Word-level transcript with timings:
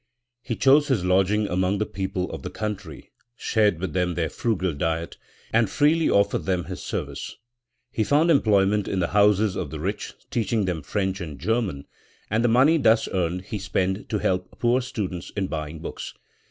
He 0.41 0.55
chose 0.55 0.87
his 0.87 1.05
lodging 1.05 1.47
among 1.47 1.77
the 1.77 1.85
people 1.85 2.31
of 2.31 2.41
the 2.41 2.49
country, 2.49 3.11
shared 3.37 3.77
with 3.79 3.93
them 3.93 4.15
their 4.15 4.31
frugal 4.31 4.73
diet, 4.73 5.15
and 5.53 5.69
freely 5.69 6.09
offered 6.09 6.45
them 6.45 6.63
his 6.63 6.81
service. 6.81 7.35
He 7.91 8.03
found 8.03 8.31
employment 8.31 8.87
in 8.87 8.97
the 8.97 9.09
houses 9.09 9.55
of 9.55 9.69
the 9.69 9.79
rich, 9.79 10.15
teaching 10.31 10.65
them 10.65 10.81
French 10.81 11.21
and 11.21 11.37
German, 11.37 11.85
and 12.31 12.43
the 12.43 12.47
money 12.47 12.79
thus 12.79 13.07
earned 13.13 13.43
he 13.43 13.59
spent 13.59 14.09
to 14.09 14.17
help 14.17 14.57
poor 14.57 14.81
students 14.81 15.31
in 15.37 15.45
buying 15.45 15.77
books. 15.77 16.15